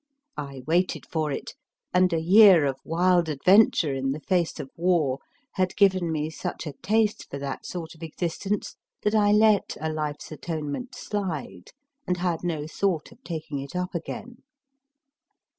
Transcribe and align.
I 0.39 0.63
waited 0.65 1.05
for 1.11 1.31
it, 1.31 1.53
and 1.93 2.11
a 2.11 2.19
year 2.19 2.65
of 2.65 2.79
wild 2.83 3.29
adventure 3.29 3.93
in 3.93 4.13
the 4.13 4.19
face 4.19 4.59
of 4.59 4.71
war 4.75 5.19
had 5.53 5.75
given 5.77 6.11
me 6.11 6.31
such 6.31 6.65
a 6.65 6.73
taste 6.81 7.27
for 7.29 7.37
that 7.37 7.67
sort 7.67 7.93
of 7.93 8.01
existence 8.01 8.77
that 9.03 9.13
I 9.13 9.31
let 9.31 9.77
* 9.79 9.79
A 9.79 9.93
Life 9.93 10.17
s 10.21 10.31
Atonement 10.31 10.95
slide, 10.95 11.69
and 12.07 12.17
had 12.17 12.43
no 12.43 12.65
thought 12.65 13.11
of 13.11 13.23
taking 13.23 13.59
it 13.59 13.75
up 13.75 13.93
again. 13.93 14.37